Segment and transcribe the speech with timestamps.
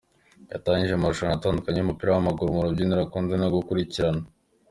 [0.51, 4.23] Yatangije amarushanwa atandukanye y’umupira w’amaguru mu rubyiruko akunze no gukurikirana.